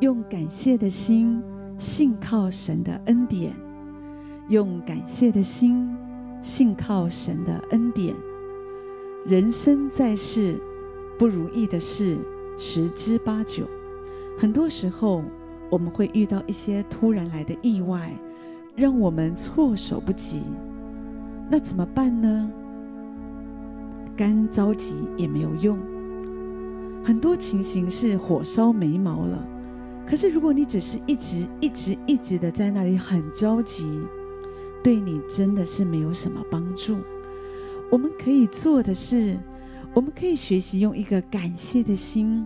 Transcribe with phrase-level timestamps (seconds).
[0.00, 1.42] 用感谢的心
[1.76, 3.52] 信靠神的恩典，
[4.48, 5.94] 用感谢的心
[6.40, 8.16] 信靠神的恩典。
[9.26, 10.58] 人生在世，
[11.18, 12.16] 不如意的事
[12.56, 13.68] 十之八九。
[14.38, 15.22] 很多时候，
[15.70, 18.10] 我们会遇到一些突然来的意外，
[18.74, 20.40] 让我们措手不及。
[21.50, 22.50] 那怎么办呢？
[24.16, 25.78] 干着急也没有用。
[27.04, 29.46] 很多情形是火烧眉毛了，
[30.10, 33.86] 可是如果你只是一直、一直、一直的在那里很着急，
[34.82, 36.98] 对你真的是没有什么帮助。
[37.92, 39.38] 我们可以做的是，
[39.94, 42.44] 我们可以学习用一个感谢的心，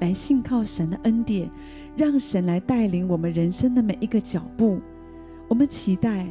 [0.00, 1.48] 来信靠神的恩典，
[1.96, 4.80] 让神来带领我们人生的每一个脚步。
[5.46, 6.26] 我们期待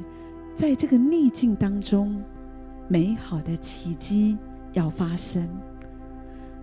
[0.56, 2.22] 在这个逆境当中，
[2.90, 4.38] 美好的奇迹
[4.74, 5.48] 要发生。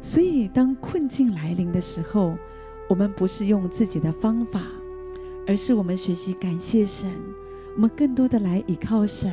[0.02, 2.34] 所以，当困境来临的时候，
[2.92, 4.60] 我们不是用自己的方法，
[5.46, 7.10] 而是我们学习感谢神，
[7.74, 9.32] 我们更多的来依靠神，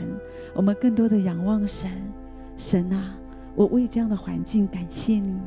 [0.56, 1.92] 我们更多的仰望神。
[2.56, 3.17] 神啊，
[3.56, 5.38] 我为这样的环境感谢你。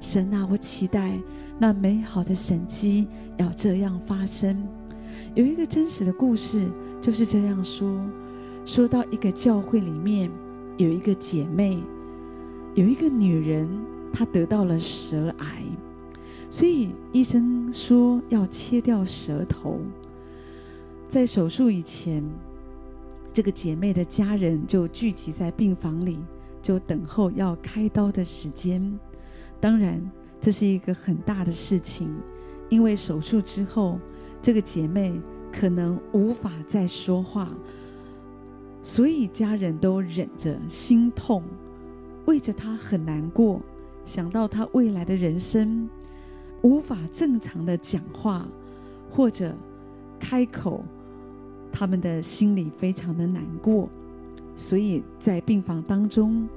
[0.00, 1.12] 神啊，我期待
[1.56, 3.06] 那美好的神迹
[3.36, 4.66] 要这样发生。
[5.36, 6.68] 有一个真实的故事
[7.00, 7.96] 就是这样说：
[8.64, 10.28] 说到一个教会里面
[10.78, 11.80] 有一个姐妹，
[12.74, 13.68] 有一个女人，
[14.12, 15.62] 她得到了舌癌，
[16.52, 19.80] 所以医生说要切掉舌头。
[21.08, 22.22] 在手术以前，
[23.32, 26.18] 这个姐妹的家人就聚集在病房里。
[26.60, 28.82] 就等候要开刀的时间，
[29.60, 29.98] 当然
[30.38, 32.14] 这是一个很大的事情，
[32.68, 33.98] 因为手术之后，
[34.42, 35.18] 这个姐妹
[35.50, 37.50] 可能无法再说话，
[38.82, 41.42] 所以家人都忍着心痛，
[42.26, 43.58] 为着她很难过，
[44.04, 45.88] 想到她未来的人生
[46.62, 48.46] 无法正常的讲话
[49.10, 49.54] 或者
[50.18, 50.82] 开口，
[51.70, 53.88] 他们的心里非常的难过。
[54.54, 56.48] 所以在病房当中，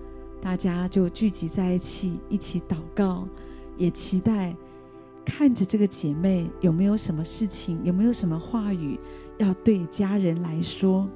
[0.42, 3.26] 大家就聚集在一起，一起祷告，
[3.78, 4.56] 也期待
[5.26, 9.00] 看着这个姐妹有没有什么事情，有没有什么话语
[9.38, 11.08] 要对家人来说。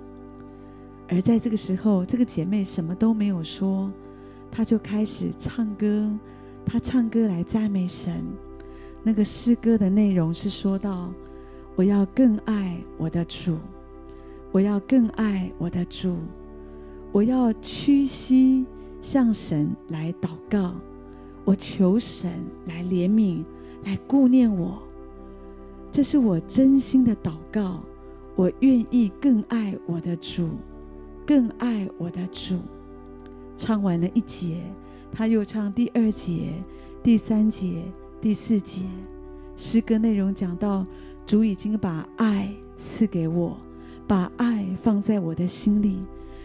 [1.07, 3.91] 而在这个时候，这个姐妹什么都没有说，
[4.49, 6.09] 她就开始唱歌，
[6.65, 8.23] 她唱歌来赞美神。
[9.03, 11.09] 那个诗歌的内容是说到
[11.75, 13.57] ：“我要更爱我的主，
[14.51, 16.15] 我要更爱我的主。”
[17.11, 18.63] 我要屈膝
[19.01, 20.75] 向神来祷告，
[21.43, 22.31] 我求神
[22.67, 23.43] 来怜悯，
[23.83, 24.77] 来顾念我。
[25.91, 27.79] 这是我真心的祷告。
[28.35, 30.49] 我愿意更爱我的主，
[31.25, 32.59] 更爱我的主。
[33.57, 34.61] 唱完了一节，
[35.11, 36.53] 他又唱第二节、
[37.01, 37.83] 第三节、
[38.21, 38.81] 第四节。
[39.55, 40.85] 诗歌内容讲到，
[41.25, 43.57] 主已经把爱赐给我，
[44.07, 45.99] 把爱放在我的心里。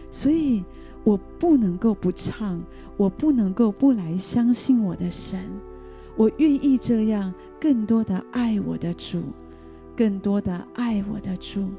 [0.09, 0.63] 所以，
[1.03, 2.61] 我不能够不唱，
[2.95, 5.39] 我不能够不来相信我的神。
[6.15, 9.21] 我愿意这样，更多的爱我的主，
[9.97, 11.69] 更多的爱我的主。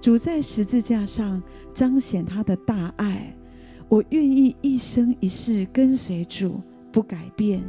[0.00, 1.40] 主在十字架上
[1.72, 3.36] 彰显他的大爱，
[3.88, 6.60] 我愿意一生一世跟随主，
[6.90, 7.62] 不改变。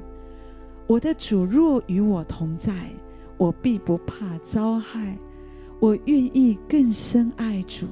[0.87, 2.73] 我的主若与我同在，
[3.37, 5.17] 我必不怕遭害。
[5.79, 7.87] 我愿意更深爱主。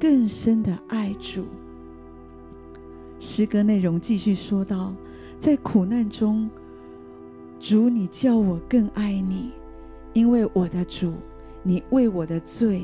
[0.00, 1.46] 更深的爱主。
[3.18, 4.92] 诗歌内容继续说道：
[5.38, 6.50] 在苦难中，
[7.58, 9.50] 主，你叫我更爱你，
[10.12, 11.14] 因为我的主，
[11.62, 12.82] 你为我的罪，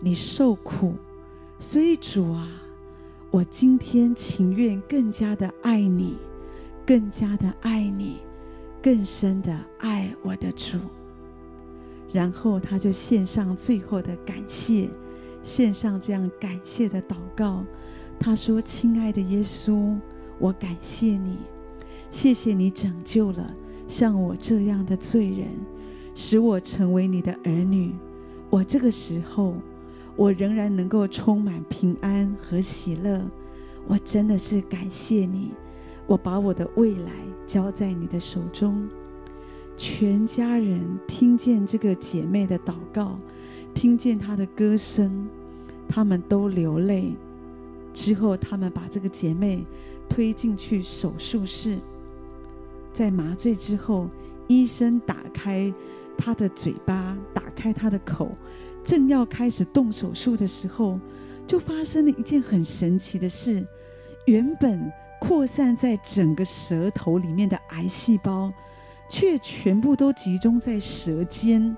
[0.00, 0.94] 你受苦，
[1.58, 2.48] 所以主啊，
[3.30, 6.16] 我今天情愿更加的爱你，
[6.86, 8.20] 更加的爱你，
[8.82, 10.78] 更深的爱我的主。
[12.12, 14.90] 然后他就献上最后的感谢。
[15.42, 17.64] 献上这样感谢的祷告，
[18.18, 19.96] 他说：“亲爱的耶稣，
[20.38, 21.36] 我感谢你，
[22.10, 23.52] 谢谢你拯救了
[23.88, 25.48] 像我这样的罪人，
[26.14, 27.92] 使我成为你的儿女。
[28.50, 29.54] 我这个时候，
[30.14, 33.20] 我仍然能够充满平安和喜乐。
[33.88, 35.50] 我真的是感谢你，
[36.12, 37.10] 我把我的未来
[37.46, 38.86] 交在你的手中。”
[39.78, 40.78] 全家人
[41.08, 43.18] 听见这个姐妹的祷告。
[43.72, 45.26] 听见她的歌声，
[45.88, 47.14] 他们都流泪。
[47.94, 49.64] 之后，他们把这个姐妹
[50.10, 51.78] 推进去手术室。
[52.92, 54.10] 在麻醉之后，
[54.46, 55.72] 医生打开
[56.18, 58.28] 她的嘴巴，打开她的口，
[58.84, 61.00] 正要开始动手术的时候，
[61.46, 63.64] 就发生了一件很神奇的事：
[64.26, 68.52] 原本扩散在整个舌头里面的癌细胞，
[69.08, 71.76] 却全部都集中在舌尖。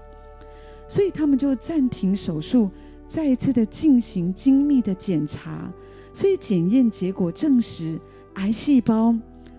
[0.88, 2.70] 所以他们就暂停手术，
[3.06, 5.70] 再一次的进行精密的检查。
[6.10, 8.00] 所以检验结果证实，
[8.36, 9.14] 癌细胞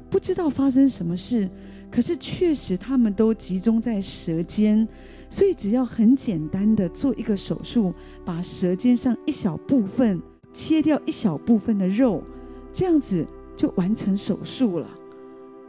[0.09, 1.47] 不知道发生什么事，
[1.91, 4.87] 可是确实他们都集中在舌尖。
[5.29, 7.93] 所以只要很简单的做一个手术，
[8.25, 10.19] 把舌尖上一小部分
[10.51, 12.23] 切掉一小部分的肉，
[12.73, 13.23] 这样子
[13.55, 14.89] 就完成手术了。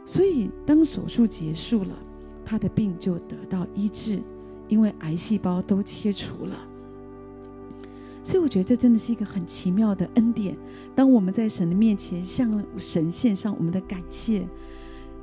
[0.05, 1.97] 所以当手术结束了，
[2.45, 4.21] 他的病就得到医治，
[4.67, 6.57] 因为癌细胞都切除了。
[8.23, 10.55] 所以我觉得这真的是一个很奇妙的恩典。
[10.95, 14.47] 当我们在神的面前向神献上我们的感谢，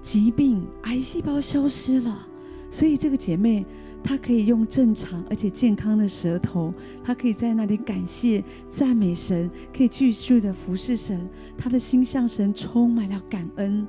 [0.01, 2.27] 疾病癌细胞消失了。
[2.71, 3.65] 所以这个姐妹。
[4.05, 6.71] 他可以用正常而且健康的舌头，
[7.03, 11.27] 他可以在那里感谢、赞美神，可以继续的服侍神。
[11.57, 13.87] 他的心向神充满了感恩。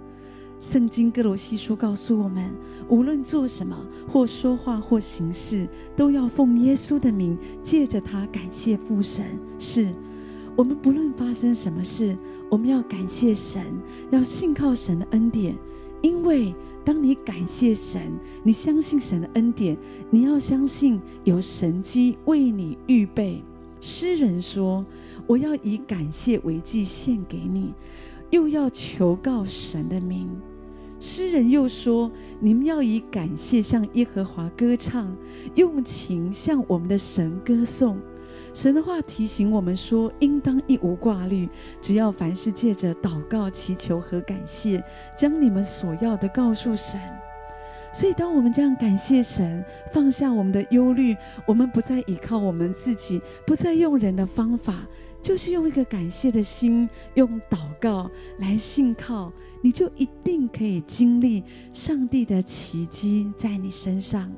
[0.58, 2.50] 圣经歌罗西书告诉我们，
[2.88, 3.78] 无论做什么，
[4.08, 5.68] 或说话或行事，
[5.98, 9.26] 都要奉耶稣的名，借着他感谢父神。
[9.60, 9.94] 是
[10.56, 12.16] 我们不论发生什么事，
[12.50, 13.62] 我们要感谢神，
[14.12, 15.54] 要信靠神的恩典，
[16.06, 16.54] 因为。
[16.86, 18.00] 当你感谢神，
[18.44, 19.76] 你相信神的恩典，
[20.12, 23.42] 你要相信有神迹为你预备。
[23.82, 24.86] 诗人说
[25.26, 27.74] ：“我要以感谢为祭献给你，
[28.30, 30.30] 又要求告神的名。”
[31.02, 35.12] 诗人又说：“你们要以感谢向耶和华歌唱，
[35.56, 37.98] 用情向我们的神歌颂。”
[38.56, 41.50] 神的话提醒我们说，应当一无挂虑，
[41.82, 44.82] 只要凡事借着祷告、祈求和感谢，
[45.14, 46.98] 将你们所要的告诉神。
[47.94, 49.62] 所以，当我们这样感谢神，
[49.92, 54.86] 放下我们的忧虑，我们不再依靠我们自己，不再用人的方法，
[55.22, 58.10] 就是用一个感谢的心，用祷告
[58.40, 61.44] 来信靠，你就一定可以经历
[61.74, 64.32] 上帝的奇迹在你身上。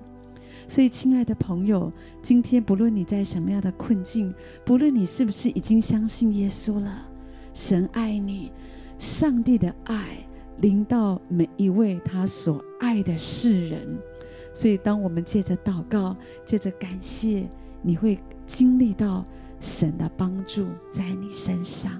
[0.67, 1.91] 所以，亲爱的朋友，
[2.21, 4.33] 今天不论你在什么样的困境，
[4.65, 7.07] 不论你是不是已经相信耶稣了，
[7.53, 8.51] 神爱你，
[8.97, 10.17] 上帝的爱
[10.57, 13.97] 临到每一位他所爱的世人。
[14.53, 17.47] 所以，当我们借着祷告，借着感谢，
[17.81, 19.23] 你会经历到
[19.61, 21.91] 神的帮助在你身上。